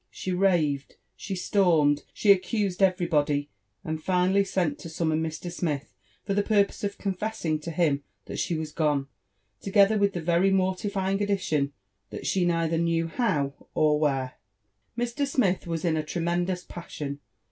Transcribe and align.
She 0.09 0.31
raved, 0.31 0.95
she 1.15 1.35
stormed, 1.35 2.05
she 2.11 2.31
ao 2.31 2.31
< 2.31 2.33
884 2.43 3.19
LIFE 3.19 3.29
AND 3.29 3.37
ADVENTURES 3.37 3.45
OF 3.45 3.47
cosed 3.47 3.49
everybody, 3.51 3.51
and 3.83 4.03
finally 4.03 4.43
sent 4.43 4.79
to 4.79 4.89
summon 4.89 5.21
Mr. 5.21 5.51
Smith 5.51 5.93
for 6.25 6.33
the 6.33 6.41
pur* 6.41 6.65
pose 6.65 6.83
of 6.83 6.97
confessing 6.97 7.59
to 7.59 7.69
him 7.69 8.01
that 8.25 8.39
she 8.39 8.55
was 8.55 8.71
gone, 8.71 9.09
together 9.61 9.99
with 9.99 10.13
the 10.13 10.19
very 10.19 10.49
mortifying 10.49 11.21
addition 11.21 11.71
that 12.09 12.25
she 12.25 12.45
neither 12.45 12.79
knew 12.79 13.09
how 13.09 13.53
nor 13.75 13.99
where. 13.99 14.37
Mr. 14.97 15.27
Smith 15.27 15.67
was 15.67 15.85
in 15.85 15.95
a 15.95 16.01
tremendous 16.01 16.63
passion. 16.63 17.19